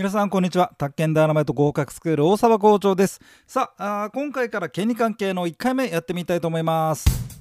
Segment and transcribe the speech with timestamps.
[0.00, 0.72] 皆さんこんにちは。
[0.78, 3.20] 宅建ダイナマイト合格スクール大沢校長です。
[3.46, 7.39] さああ今回から権利関係の1回目やってみたいと思います。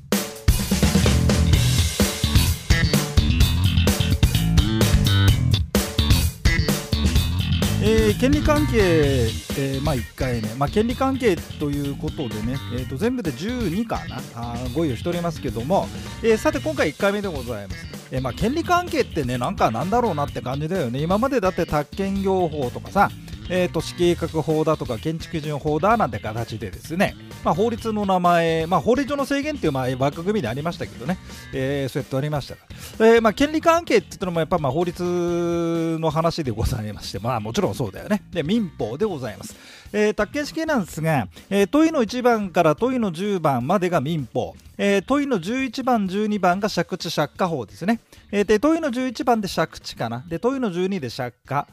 [7.92, 14.18] えー、権利関係、えー、まあ1回目、まあ、権利関係ということでね、えー、と全部で12かな。
[14.36, 15.88] あご用意しておりますけども、
[16.22, 17.88] えー、さて今回1回目でございます。
[18.12, 21.02] えまあ、権利関係ってねなんかなんだろうなって感じだよね。
[21.02, 23.10] 今までだって宅建業法とかさ
[23.50, 31.18] えー、都市計画法だとか建築基準法だなんて形でですね、まあ、法律の名前、まあ、法律上の制限っていうまあ枠組みでありましたけどね、
[31.54, 32.62] えー、そうやってありましたが、
[33.00, 38.22] えーまあ、権利関係って言ったのもやっぱまあ法律の話でございまして、まあ、もちろんそうだよね。
[38.32, 39.56] で民法でございます、
[39.92, 44.56] えー、宅建式なんですが、えー、問いの1番から問いの10番までが民法。
[44.82, 48.00] えー、問いの11番、12番が借地借家法ですね。
[48.32, 50.24] えー、で問いの11番で借地かな。
[50.26, 51.68] で問いの12で借家。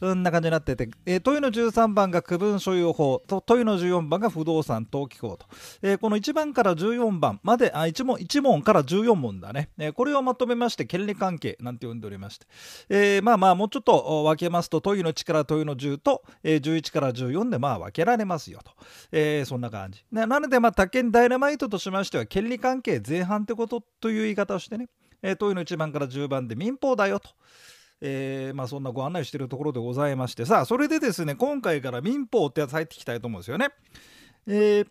[0.00, 5.46] そんな感じになってて、えー、問いの13番が区分所有法と問いの14番が不動産登記法と、
[5.82, 12.46] えー、この1番から14番まであ 1, 問1問から14問だね、えー、これをまとめまして権利関係なんて呼んでおりまして、
[12.88, 18.72] えー、まあまあもうちょっと分けますと問いの1から問いの10と、えー、11から14でまあ分けられますよと、
[19.12, 20.02] えー、そんな感じ。
[20.10, 24.90] なのでまあ宅建ダイナマイトとしましては権利理関係前半ってことという言い方をしてね、
[25.22, 27.30] えー、問いの1番から10番で民法だよと。
[28.02, 33.68] えー、まあ、そんなご案内しているところでございましてさあそれでですね今回から民法ってやつ入っていきたいと思うんですよね。
[34.46, 34.88] えー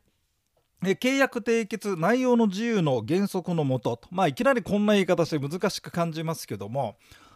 [0.82, 6.96] 契約締結内容の自由の原則のもとまあいきなりこんな言い方して難しく感じますけども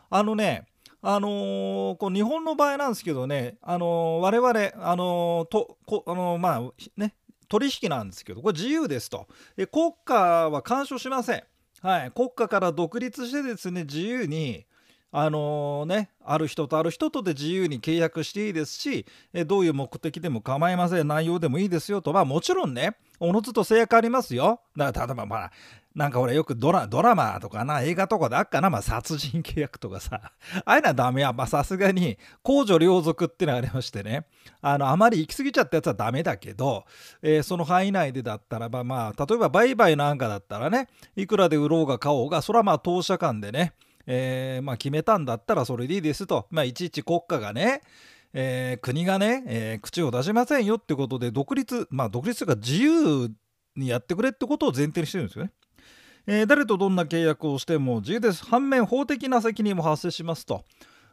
[0.10, 0.66] あのね
[1.06, 6.62] あのー、こう日本の場合なんですけどね、あのー、我々、あのー、とこあのまあ
[6.96, 7.14] ね、
[7.54, 9.28] 取引なんですけどこれ自由ですと。
[9.58, 11.44] え国家は干渉しません、
[11.84, 14.66] はい、国家から独立してですね自由に
[15.12, 21.08] あのー、ね、ある人とある人とで自由に契約していいですし、えどういう目的でも構いません。
[21.08, 22.12] 内容でもいいですよと。
[22.12, 24.62] まあもちろんねおのずと制約ありますよ。
[24.76, 25.52] だから例えばまあ
[25.96, 30.32] なんか俺よくドラドラマとかな映画とかであっかな、まあ、殺人契約とかさ。
[30.66, 31.34] ああいうのはダメや。
[31.48, 34.26] さすがに公序良俗っていうのがありましてね。
[34.62, 36.86] あのあまり行き過ぎちゃったやつはダメだけど、
[37.22, 43.74] えー、その範囲内でだったらばまあ例えば売買なんかだったらねいくらで売ろうが買おうがそれはまあ当社間でね、
[44.08, 47.82] えー、まあ決めたんだったらそれでいいですと、まあ、いちいち国家がね
[48.36, 53.32] えー、国がね、えー、口を出しませんよってことで独立まあ独立というか自由
[53.76, 55.52] にやってくれってことを前提にしてるんですよね。
[56.26, 58.46] えー、誰とどんな契約をしても自由です。
[58.46, 60.64] 反面法的な責任も発生しますと。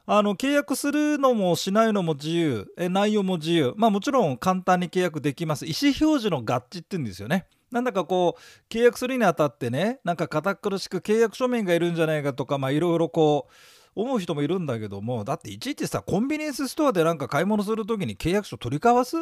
[0.06, 3.74] あの契約するのもしないのも自由、え内容も自由。
[3.76, 5.66] まあもちろん簡単に契約できます。
[5.66, 7.46] 意思表示の合致って言うんですよね。
[7.70, 19.16] なんだかこう契約するにあたってねなんか堅苦しく契約書面がいるんじゃないかとかいろいろこう思う人もいるんだけどもだっていちいちさコンビニエンスストアでなんか買い物する時に契約書取り交わす、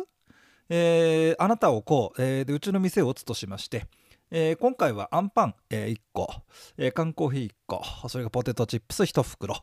[0.71, 3.87] えー、あなたをこう、えー、でうちの店を打つとしまして。
[4.31, 6.29] えー、今回はアンパン、えー、1個、
[6.77, 9.57] えー、缶コーヒー1個、それがポテトチップス1袋、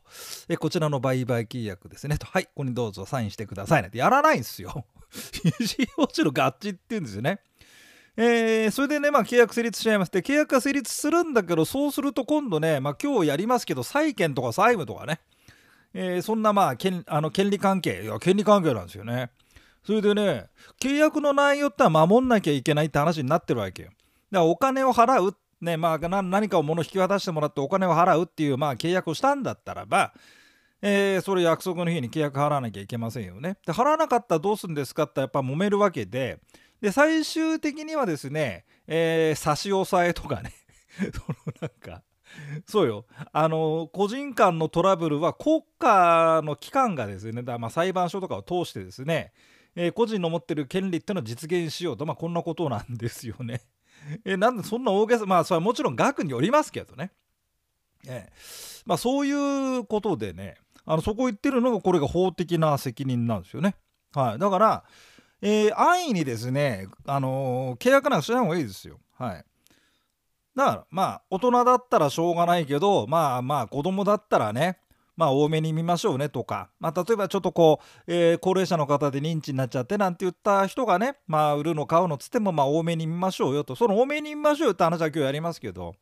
[0.48, 2.18] えー、こちらの売買契約ですね。
[2.18, 4.86] とはい、ここにどうぞサインしてくださいねやらないんですよ。
[5.44, 7.40] 意思表示の合致って言うんですよね。
[8.16, 10.10] えー、それでね、まあ、契約成立しちゃいます。
[10.10, 15.20] で、契約が成立するんだけど、そうすると今度ね、まあ、今日やりますけど、債権とか債務とかね、
[15.92, 19.30] えー、そんなまあ権あの権利関係、いや、権利関係なんですよね。
[19.84, 20.48] それでね、
[20.80, 23.90] 契約の内容っては守んなきゃいけないって話になってるわけよ。
[24.30, 30.12] だからお金を払う、ねまあ、何かを物引き渡してもらってお金を払うっていう、まあ、契約をしたんだったらば、
[30.82, 33.56] えー、それ約束の日に契約払わなきゃいけませんよね。
[33.66, 36.40] で払わなかったらどうするんですかってやっぱ揉めるわけで
[36.80, 40.52] で最終的にはですね、えー、差し押さえとかね
[41.14, 42.02] そのなんか
[42.66, 49.32] そうよあの個人間のトラブルは国家の機関がですねだまあ裁判所とかを通してですね、
[49.74, 53.62] えー、個人の持ってる権利っていうのを実現しようと、まあ、こんなことなんですよね。
[54.24, 57.10] えなんでそんな大げさまあそれはもちろん額によりますけどね、
[58.06, 58.32] ええ
[58.86, 63.74] まあ、そういうことでねあのそこ言ってるのがこれが法的な責任なんですよね。
[64.14, 64.84] はい、だから、
[65.42, 69.00] えー、安易にですね、あのー、契約なんかしない方がいいですよ。
[69.18, 69.44] はい。
[70.54, 74.78] だからまあ大人だったらしょうがないけどまあまあ子供だったらね
[75.16, 85.94] まあ多めに見ましょうねとか、まあ、例えばちょっとこう、えー、高齢者の方で認知になっちゃってなんて言った人がね、まあ売るの買うのつってもまあ多めに見ましょうよと、その多めに見ましょうよって話は今日やりますけど、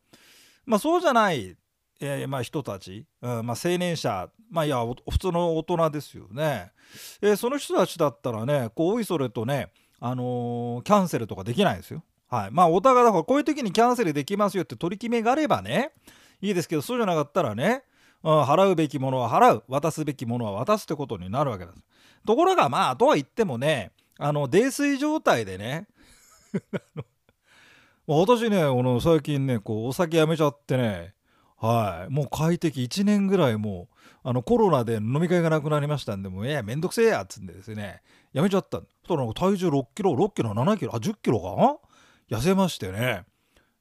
[0.65, 1.55] まあそうじゃない、
[2.01, 6.71] えー、まあ人たち、うんまあ、青年者、まあいや、普通の大人ですよね。
[7.21, 9.69] えー、その人たちだったらね、こうおいそれとね、
[9.99, 12.03] あの、キャンセルとかできないですよ。
[12.27, 12.51] はい。
[12.51, 15.91] まあお互いだからこういう時にキャンセルできますよって取り決めがあればね、
[16.41, 17.83] いいですけど、そうじゃなかったらね、
[18.25, 19.63] 払うべきものは払う。
[19.67, 21.77] 渡すべきものは渡すってことになるわけです
[22.25, 25.87] ところがまあとは言ってもねあの泥酔状態でね
[28.07, 31.15] 私ねこの最近ねこうお酒やめちゃってね
[31.57, 32.13] はい。
[32.13, 32.83] もう快適。
[32.83, 38.01] 1年ぐらいもうあのコロナで飲み会がなくなりましたんでもういやめんどくせえやっつんでですね
[38.33, 38.79] やめちゃった。
[38.79, 41.39] そしたら体重6キロ6キロ7キロあ10キロ
[42.29, 42.35] か？
[42.35, 43.23] 痩せましてね。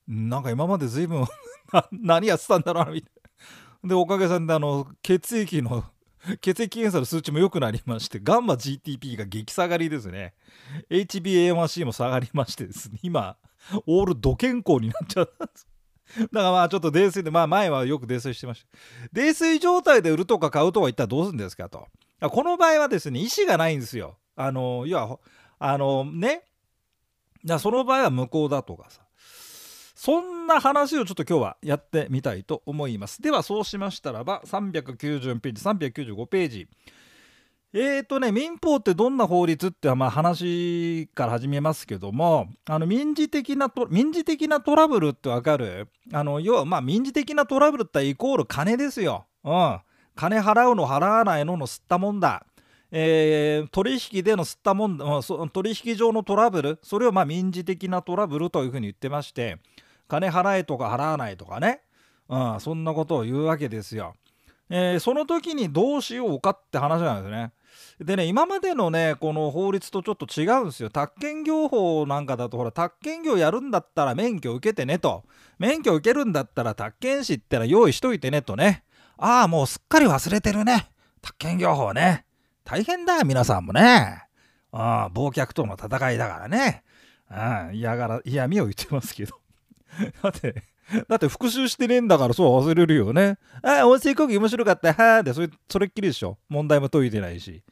[0.06, 1.24] なんか今まで随分
[1.92, 3.13] 何やってたんだろうなみたいな。
[3.84, 5.84] でおかげさんであの血液の
[6.40, 10.34] 血液検査の数値も良くなりましてガンマ GTP が激下がりですね。
[10.90, 12.98] HbA1c も下がりましてですね。
[13.02, 13.36] 今
[13.86, 15.68] オールド健康になっちゃったんです。
[16.16, 18.68] だからまあちょっと泥酔でまあ前はよく泥酔してました。
[19.12, 21.86] 泥酔状態で売るとか買うとは一体どうするんですかと。
[22.20, 24.16] この場合はですね意思がないんですよ。
[24.36, 25.18] あの要は
[25.58, 26.44] あのね。
[27.58, 29.03] その場合は無効だとかさ。
[30.04, 33.22] そんな話をちょっと今日はやってみたいと思います。
[33.22, 36.68] ではそうしましたらば394ページ395ページ。
[37.72, 45.88] えーとね、民法ってどんな法律ってまあ話から始めますけどもあの民事的な民事的なトラブルってわかる？
[46.12, 49.24] あの要はまあ民事的なトラブルってイコール金ですよ。
[49.42, 49.80] うん、
[50.14, 52.44] 金払うの払わないのの吸ったもんだ。
[52.92, 55.06] えー、取引での吸ったもんだ、
[55.50, 56.78] 取引上のトラブル？
[56.82, 59.56] それをまあ民事的なトラブルというふうに言ってまして。
[60.08, 61.80] 金払えとか払わないとかね、
[62.28, 64.14] うん、そんなことを言うわけですよ。
[64.70, 67.52] えー、その時にどうしようかって話なんですね。
[68.00, 70.90] でね今までのねこの法律とちょっと違うんですよ。
[70.90, 75.24] 宅建業法なんかだとほら宅建業やるんだったら免許受けてねと。
[75.58, 78.84] 免許受けるんだったら宅建士ってのは用意しといてねとね。
[79.16, 80.88] ああもうすっかり忘れてるね。
[81.20, 82.24] 宅建業法ね。
[82.64, 84.24] 大変だ皆さんもね。
[84.72, 86.82] ああ忘却との戦いだからね。
[87.28, 89.43] ああ嫌がら嫌味を言ってますけど。
[90.22, 90.62] だって
[91.08, 93.38] だって復習してねえんだからそう忘れるよね。
[93.62, 94.92] ああ、音声講義面白かった。
[94.92, 96.38] はあでそれ、っきりでしょ。
[96.48, 97.62] 問題も解いてないし。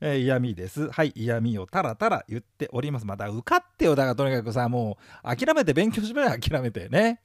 [0.00, 0.90] えー、嫌味です。
[0.90, 3.06] はい、嫌味をたらたら言っております。
[3.06, 3.96] また受かってよ。
[3.96, 6.40] だからとにかくさ、もう諦めて勉強しない。
[6.40, 7.20] 諦めてね。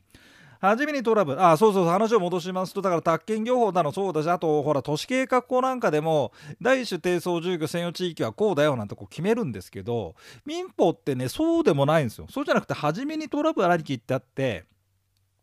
[0.64, 1.46] はじめにトラブル。
[1.46, 6.32] あ、そうそう話を戻しますと、だから宅建業法だのそうだし、あと、ほら、都市計画法なんかでも、
[6.62, 10.16] 第一種低層住居専用地域はこうだよなんてこう決めるんですけど、
[10.46, 12.28] 民法ってね、そうでもないんですよ。
[12.30, 14.64] そうじゃなくて、初めにトラブルありきってあって、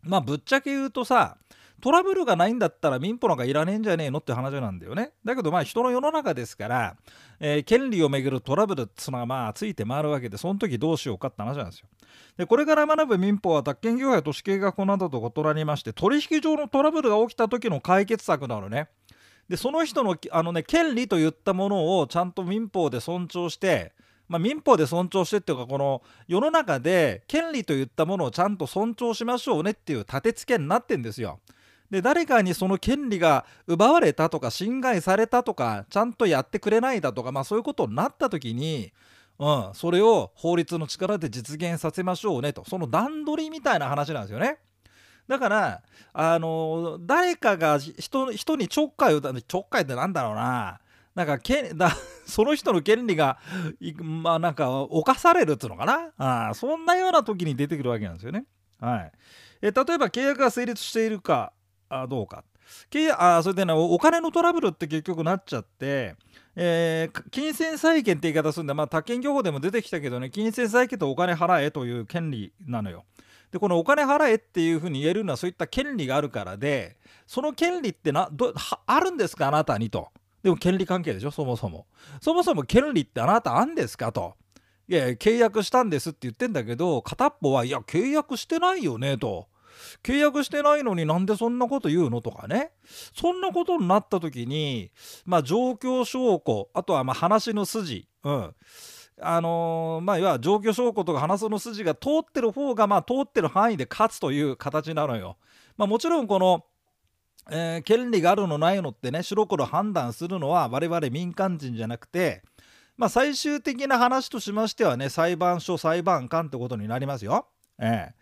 [0.02, 1.37] まあぶっちゃけ言うとさ
[1.81, 5.12] トラブルがないんだったら民法なんかいらねえんじゃねえのって話なんだよね。
[5.25, 6.97] だけどまあ人の世の中ですから、
[7.38, 11.88] えー、権利をめぐるトラブルっていうのはまあついて回るわけで、その時どうしようかって話なんですよ。
[12.37, 18.88] で、これから学ぶ民法は宅建業や都市計画法などと異なりまして、取引上のトラブルが起きた時の解決策なのね。
[19.49, 23.93] で、その人のあのね、権利といったものをちゃんと民法で尊重して、
[24.31, 31.41] まあ、民法で尊重してっていうかこの世の中で権利といったものをちゃんと尊重しましょうねっていう立て付けになってんですよ。
[31.91, 38.93] で誰かにその権利が奪われたとか侵害されたとかちゃんとやってくれないだとか、まあ、そういうことになった時に、
[39.39, 42.65] うん、それを法律の力で実現させましょうねと。
[42.69, 44.59] その段取りみたいな話なんですよね。
[45.27, 45.83] だから
[46.13, 50.81] あの誰かが人人にちょっかいをちょっかいってなんだろうな。
[51.15, 51.91] なんかけだ
[52.25, 53.39] その人の権利が
[54.01, 56.11] まあなんか侵されるっつうのかな。
[56.49, 58.45] あそんなような時に出てくるわけなんですよね。
[58.79, 59.13] はい、
[59.63, 61.53] え例えば契約が成立しているか。
[61.91, 62.45] あどうか。
[62.91, 66.15] 契約あそれでねお金のトラブルって結局なっちゃって、
[66.55, 73.05] えー、金銭債権って言い方するんでまあ他権業法でも出てきたけどね金銭債権とお金払えという権利なのよ。
[73.51, 78.55] でこのお金払えっていうふうに言えるのはそういった権利があるからでその権利ってなど
[78.87, 80.09] あるんですかあなたにと。
[80.43, 81.87] でも権利関係でしょそもそも。
[82.20, 84.35] そもそも権利ってあなたあんですかと。
[84.89, 89.49] いや契約したんですって言ってんだけど片っぽはいや契約してないよねと。
[90.03, 92.72] 契約してないのになんでそんなこと言うのとかね
[93.15, 94.91] そんなことになった時に
[95.24, 98.55] まあ状況証拠あとはまあ話の筋うん
[99.22, 105.36] あのー、まあいわゆる状況証拠とか話の筋が通ってる方がまあ通ってる範囲で勝つという形なのよ。
[105.77, 106.65] まあ、もちろんこの
[107.50, 112.43] えー、権利があるのないのってね白黒判断するのは我々民間人じゃなくて、
[112.96, 117.46] まあ、最終的な話としましてはね裁判所裁判官ってことになりますよ。
[117.81, 118.15] ええ、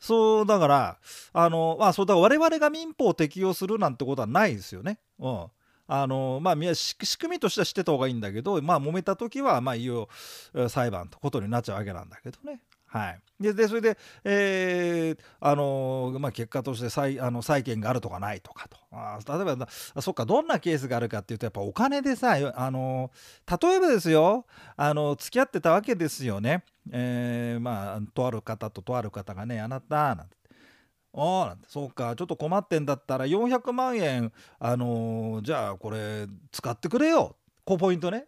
[0.00, 0.98] そうだから
[1.32, 4.98] あのまあそうだ我々が民法を適用するなんてことはないですよね。
[5.18, 5.46] うん
[5.92, 10.08] あのまあ、仕組みとしては知ってた方がいいんだけど、まあ、揉めた時は、まあ、いよ
[10.68, 12.60] 裁判ということになっちゃうわけなんだけどね。
[12.92, 18.78] はい、ででそれで、えーあのまあ、結果として債あの債権があるとかないとかと。
[18.90, 19.68] あ例えば
[20.02, 23.12] そっかどんなケースがあるかっていうとやっぱお金でさ、あの
[23.62, 24.44] 例えばですよ
[24.76, 30.36] あの付き合ってたわけですよね、えー、まあとある方ととある方がねあなたなんて。
[31.14, 31.66] ああなんて。
[31.68, 37.36] そうかちょっと困ってんだったら400万円あのー、じゃあこれ使ってくれよ。
[37.64, 38.26] こうポイントね。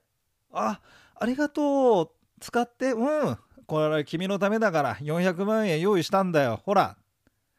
[0.52, 0.81] あ
[1.16, 2.11] ありがとう。
[2.40, 3.38] 使ってうん。
[3.66, 6.61] これ君のためだから400万円用意したんだよ。
[6.64, 6.97] ほら。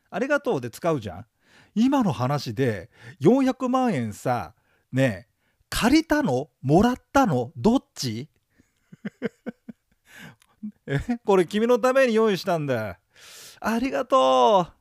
[0.09, 1.25] ありがとうで使うじゃん。
[1.75, 4.53] 今の話で400万円さ
[4.91, 5.33] ねえ
[5.69, 6.49] 借りたの？
[6.61, 7.51] もらったの？
[7.57, 8.29] どっち？
[10.85, 10.99] え？
[11.25, 12.99] これ君のために用意したんだ
[13.59, 14.73] ありがとう。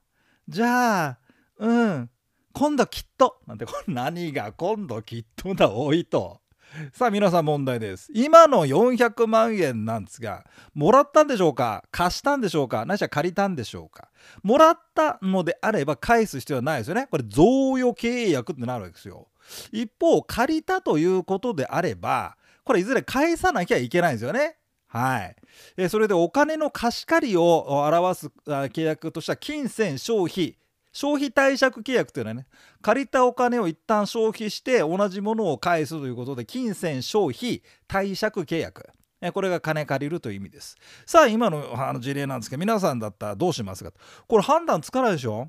[0.49, 1.19] じゃあ
[1.57, 2.11] うん。
[2.53, 3.41] 今度きっと。
[3.47, 5.71] なんてこれ何が今度きっとだ？
[5.71, 6.42] 多いと。
[6.93, 8.11] さあ皆さん問題です。
[8.15, 11.85] 今の400万円なんですがもらったんでしょうか？
[11.91, 12.85] 貸したんでしょうか？
[12.87, 14.09] ないしは借りたんでしょうか？
[14.43, 17.09] もらったのであれば返す必要はないですよね。
[17.11, 19.29] これ贈与契約ってなるわけですよ。
[19.71, 24.57] 一方借りたということであればこれいずれ返さなきゃいけないんですよね。
[24.87, 25.37] はい、
[25.79, 30.57] えそれでお金の貸し借りを表す契約としては金銭消費。
[30.93, 32.47] 消費貸借契約というのはね
[32.83, 38.89] 借りたお金を一旦消費して同じものを返すということで金銭消費貸借契約。
[39.33, 40.77] これが金借りるという意味です。
[41.07, 43.93] さあ今の事例なんですけど皆さんだったらどうしますか？
[44.27, 45.49] これ判断つかないでしょ？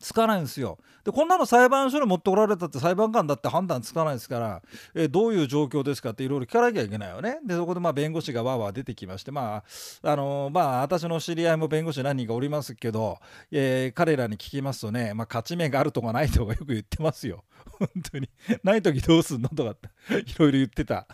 [0.00, 0.78] つかないんですよ。
[1.04, 4.62] でこんなの裁判所に持ってこられたって裁判官だって判断つかないですから、
[4.94, 7.38] えー、どういう状況ですかっていろいろ聞かなきゃいけないよね。
[7.44, 9.64] でそこでまあ弁護士がわーわー出てきましてま
[10.02, 13.18] ああのー、まあ私の知り合いも弁護士何人かおりますけど、
[13.50, 17.44] えー、彼らに聞きますとね、まあ、勝ち目があるとかないとかよく言ってますよ。
[17.78, 18.28] 本当に。
[18.62, 19.88] ない時どうすんのとかって
[20.30, 21.06] いろいろ言ってた。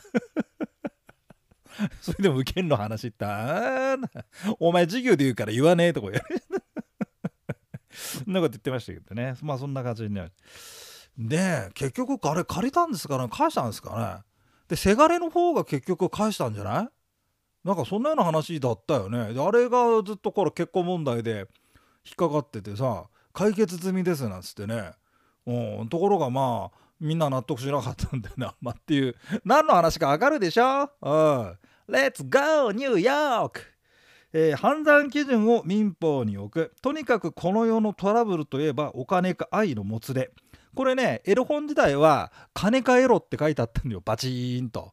[2.01, 3.25] それでも受けんの話って
[4.61, 6.37] お前授業で言うから言わねえとか言われ
[7.95, 9.35] そんなこと言ってましたけどね。
[9.43, 10.33] まあそんな感じになる。
[11.17, 14.25] で、結局あれ借りたんですかね返したんですかね
[14.69, 16.89] で、せがれの方が結局返したんじゃない？
[17.65, 19.33] なんかそんなような話だったよね。
[19.33, 21.47] で、あれがずっとこれ結婚問題で
[22.05, 24.93] 引っかかっててさ、解決済みですなんつってね。
[25.47, 28.55] うん、ところがまあ、みんな納得しなかったんだよな。
[28.61, 30.91] まあ、っていう、何の話かわかるでしょ？
[31.03, 31.59] うん。
[31.89, 32.73] Let's go!
[32.73, 33.61] ニューヨーク
[34.37, 36.75] えー、判断基準を民法に置く。
[36.83, 40.33] とにかくこの世のトラブルといえばお金か愛のもつれ。
[40.75, 44.03] これねエロ本時代は金かエロって書いてあったんだよ。
[44.05, 44.93] バチーンと、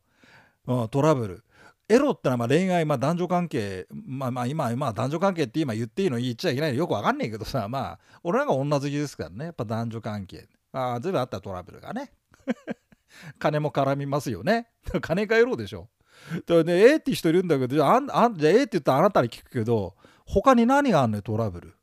[0.68, 1.44] うん、トラブル。
[1.90, 6.78] エロってのはま恋愛、まあ、男女関係、まあ、まあ今、まあ、男女関係って今言っていいの言っちゃいけないの。
[6.78, 7.68] よくわかんないけどさ。
[7.68, 9.46] まあ俺らが女好きですからね。
[9.46, 10.48] やっぱ男女関係。
[10.72, 12.12] ああ随分あったトラブルがね。
[13.40, 14.70] 金も絡みますよね。
[15.02, 15.90] 金かエロでしょ。
[16.46, 21.74] だね、えって人いるんだけど、じゃあ、あんじゃあえって言ったらあなたに聞くけど、他に何があんのよ、トラブル。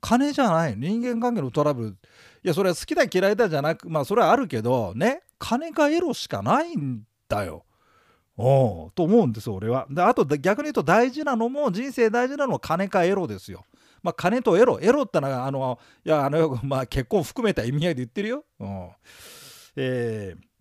[0.00, 0.76] 金じゃない。
[0.76, 1.88] 人間関係のトラブル。
[1.90, 1.94] い
[2.42, 7.64] や、それは好きだ嫌いだじゃなく、まあそれはあるけど、ね、金かエロしかないんだよ。
[8.36, 9.86] おと思うんです俺は。
[9.90, 13.64] であと逆に言うと大事なのも人生大事なのは金かエロですよ。
[14.02, 18.44] まあ金とエロエロってのはあのいやあのまあ結婚含めた意味合いで言ってるよ。
[18.58, 18.88] うん
[19.76, 20.51] えー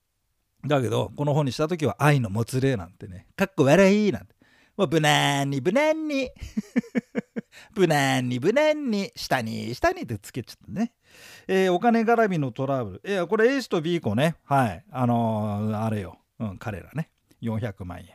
[0.65, 4.35] だけどこの本にした時は愛のもつれなんてねかっこ笑いなんて。
[4.77, 6.31] もう無難に 無難に。
[7.75, 10.93] 無難に無難に下に下にってつけちゃったね、
[11.47, 13.11] えー、お金絡みのトラブル。
[13.11, 14.35] いやこれ A 子と B 子ね。
[14.45, 14.85] はい。
[14.91, 17.09] あのー、あれよ、うん、彼らね。
[17.41, 18.07] 400万円。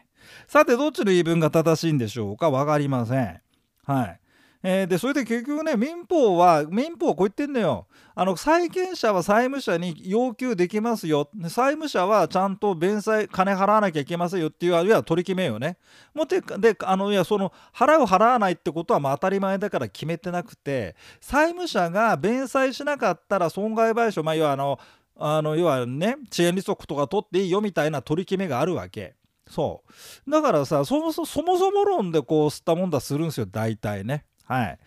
[0.48, 2.50] さてどっちの言い分が正しいんでしょうか？
[2.50, 3.40] 分かりません。
[3.84, 4.20] はい。
[4.68, 15.78] えー、でそれで結局ね民法は民法はこう言ってんのよあの債権者は債務者に要求できますよ債務者はちゃんと弁済金払わなきゃいけませんよっていうあるいは取り決めよね
[16.12, 24.80] もってであのいやその払う払わないってことはまあ当たり前だから決めてなくて債務者が弁済しなかったら損害賠償まあ要はあの
[25.16, 29.14] あの要はね遅延利息とか取っていいよみたいな取り決めがあるわけ。
[29.48, 29.84] そ
[30.26, 34.24] うだからさそもそもそも論でこう吸ったもんだするんですよ大体ね。
[34.46, 34.78] はい。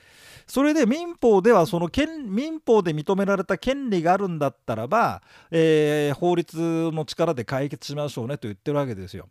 [0.47, 1.89] それで民法ではその
[2.27, 6.57] 民法で認められた権利があるんだったらば、えー、法律
[6.91, 9.29] の力で解決しましょうねと言ってるわけですよ。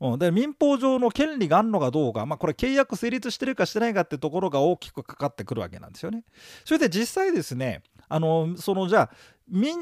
[0.00, 6.22] うん、で民法上の権利があるのかどうか、まあ、これ契約成立してるかしてないかってところが大きくかかってくるわけなんですよね。
[6.64, 9.10] それで実際ですねあのそのじゃあ
[9.48, 9.78] 民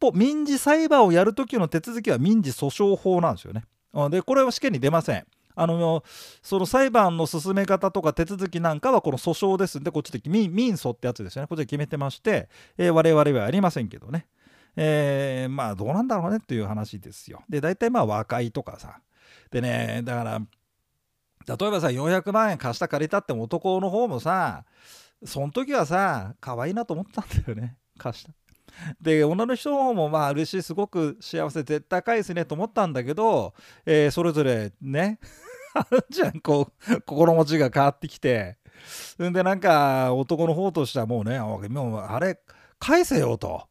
[0.00, 3.64] 法民事裁判をやるときの手続きは民事訴訟法なんですよね。
[3.92, 5.26] うんでこれは試験に出ません。
[5.60, 6.02] あの
[6.42, 9.78] その裁判の進め方とか手続きなんかはこの訴訟です。
[9.78, 11.48] んでこっちで民民訴ってやつですよね。
[11.48, 12.48] こっちで決めてまして、
[12.78, 14.26] えー、我々はやりませんけどね、
[14.74, 17.42] えー、まあどうなんだろうねっていう話ですよ。
[17.48, 19.00] で大体まあ和解とかさ。
[19.50, 20.40] でねだから
[21.58, 24.64] 例えばさ400万円貸した借りたっても男の方もさ
[25.24, 27.76] その時はさ可愛いなと思ったんだよね。
[27.98, 28.32] 貸した。
[29.00, 35.18] で女の人の方もまあ嬉しいすごく幸せ絶対返すねと思ったんだけど、えー、それぞれね
[36.10, 38.58] じゃんこう心持ちが変わってきて。
[39.22, 42.40] んでなんか男の方としてはもうねもうあれ
[42.78, 43.68] 返せよと。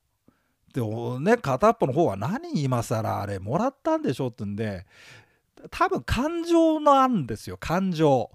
[0.74, 0.82] で
[1.20, 4.86] ね片っぽの方は何今更あれもらったんでしょってんで
[5.72, 8.30] 多分感情なんですよ感情。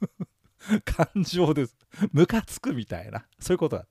[0.84, 1.76] 感情です。
[2.12, 3.24] ムカつくみたいな。
[3.38, 3.86] そういうことだ。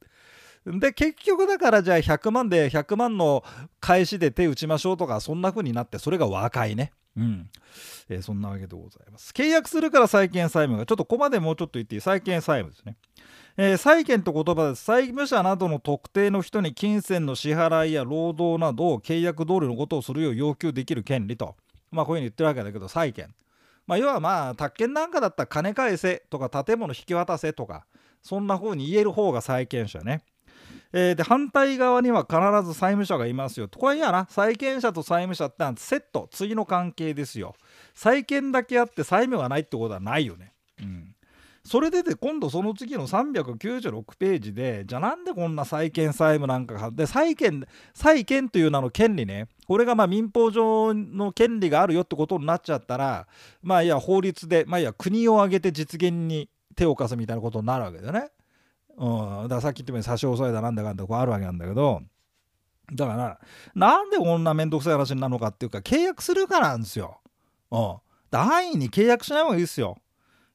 [0.65, 3.43] で結局だからじゃあ100万で100万の
[3.79, 6.91] 返しで手打ちましょうとかそんな風になってそれが和解ね。
[7.17, 7.49] うん、
[8.09, 12.01] えー、そんなわけでございます契約するから債権債務がちょっとここまでもうちょっと言っていい？
[12.01, 12.95] 債権債務ですね
[13.59, 14.83] えー、債権と言葉です。
[14.83, 21.55] 債務者などの特定の人に金銭の支払いや労働などを契約通りのことをするよう要求できる権利と。
[21.89, 23.33] まあこういうふうに言ってるわけだけど、債権。
[23.87, 27.87] まあ要はまあ、宅建なんかだったら金返せとか建物引き渡せとか、
[28.21, 30.21] そんな風に言える方が債権者ね。
[30.93, 33.67] えー、で反対側には必ず債務者がいますよ。
[33.67, 34.27] これやな。
[34.29, 37.55] 債権者と債務者ってセット、次の関係ですよ。
[37.93, 40.53] 債権だけあって債務がないってことはないよね。
[40.81, 41.13] うん
[41.67, 53.27] それでで今度その次の396ページでじゃあなんでこんな債権債務なんかがで債権債権という名の権利ねこれがまあ民法上の権利があるよってことになっちゃったら
[53.61, 58.29] まあいや法律でまあいや国を挙げて実現に手を貸すみたいなことになるわけだよね。
[58.97, 62.01] うん、だからさっき言ったように差し押さえだなんだかんだこうあるわけなんだけど
[62.93, 63.39] だから
[63.75, 67.19] なんでこんな面倒くさい話になるのかっていうか契約するからなんですよ。
[67.69, 67.97] うん、
[68.31, 69.97] 安易に契約しない方がいいですよ。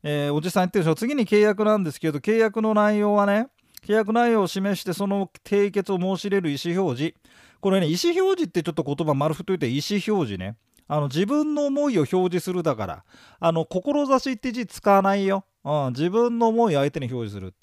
[0.03, 3.49] えー、おじさん言ってるでしょ次に契約なんですけど契約の内容はね
[3.87, 7.15] 契約内容を示してその締結を申し入れる意思表示。
[7.61, 10.57] これね意思表示ってちょっと言葉丸太いて意思表示ね。
[10.89, 13.05] あの自分の思いを表示するだから
[13.41, 17.55] あの志って字使わないよ、うん、自分の思い相手に表示する、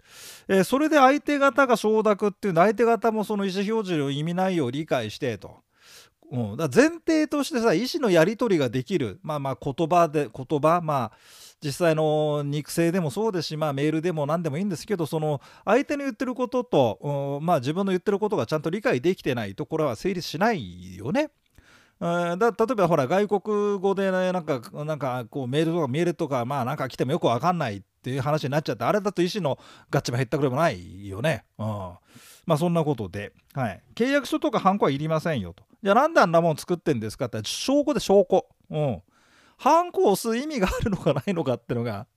[0.47, 5.57] えー、それで相手方が承諾っていうの相手方もその意思表示の意味内容を理解してと。
[6.31, 9.19] うん、だ前提としてさ意思のやり取りができる。
[9.23, 11.11] まあまあ言葉で言葉まあ
[11.61, 21.31] 実際の肉声でもそうですし、まあ、メールでも何でもいいんですけどその相手の言ってることと、うんまあ、自分の言ってることがちゃんと理解できてないとこれは成立しないよね。
[21.99, 29.59] だ例えばほら外国語で、ね、なんかなんかこうメールとかメールとかまあなんか来てもよく分かんないっていう話になっちゃってあれだと意思の
[29.89, 31.43] ガッチも減ったくれもないよね。
[31.57, 35.63] うん、まあそんなことで、はい、契約書とかハンコはいりませんよと。
[35.83, 38.45] じゃあなんであんなもん作ってんですかって証拠で証拠。
[38.69, 39.01] うん。
[39.57, 42.07] ハンコを押す意味があるのかないのかってのが、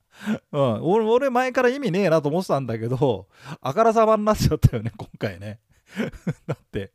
[0.52, 3.26] うん、俺俺前から意味ねえなと思ってたんだけど
[3.60, 5.58] あからさまになっちゃったよね今回ね。
[6.46, 6.92] だって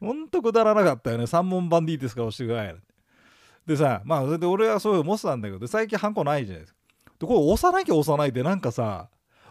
[0.00, 1.26] ほんとくだらなかったよね。
[1.26, 2.76] 三問版でいいですか押してください
[3.66, 6.79] でさまあそれで俺はそう思ってたんだけど最近ハンコないじゃないですか。
[7.20, 9.08] でこれ押さなきゃ押さないでなんかさ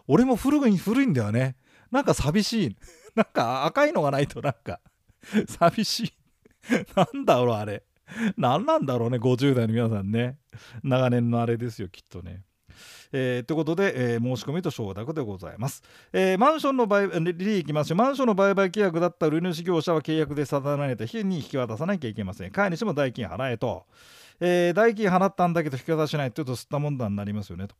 [0.08, 1.55] 俺も古い古いんだよね
[1.91, 2.75] なんか寂しい
[3.15, 4.82] なんか赤いのがないとなんか
[5.47, 6.13] 寂しい
[6.95, 7.84] なんだろうあれ
[8.38, 10.38] 何なんだろうね、50代の皆さんね。
[10.84, 12.43] 長年のあれですよ、きっとね。
[13.12, 15.84] えー、ということで、えー、申し込みと承諾でございます。
[16.13, 22.51] えー、マンションの売買、利益ますマンションの売買契約だった売主業者は契約で定められた日に引き渡さなきゃいけません。
[22.51, 23.86] 飼い主も代金払えと。
[24.39, 27.75] えー、代金払ったんだけど引き渡しないというと吸ったもんだになりますよねと。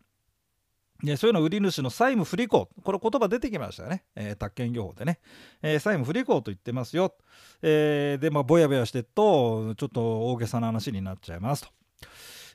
[1.02, 2.70] でそういうの売り主の債務不履行。
[2.84, 5.20] これ言葉出てきましたよね、えー、宅建業法でね、
[5.62, 7.16] えー、債務不履行と言ってますよ、
[7.62, 11.70] えー、でまあぼやぼやしてるとちょっと大げさな話になっちゃいますと、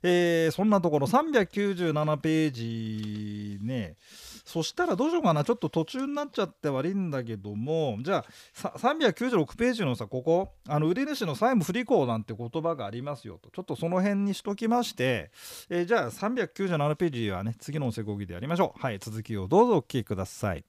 [0.07, 3.97] えー、そんなところ397ページね。
[4.45, 5.43] そしたらどうしようかな。
[5.43, 7.97] ちょっと途中になっちゃって悪いんだけども。
[8.03, 8.27] じゃ
[8.63, 10.53] あ396ページのさここ。
[10.69, 13.49] あの売り主の債務不履行なんて言葉がありますよと。
[13.51, 15.31] ちょっとその辺にしときまして、
[15.71, 18.81] えー、じゃあ397ページはね次のおせこぎでやりましょう。
[18.81, 20.65] はい続きをどうぞお聞きください。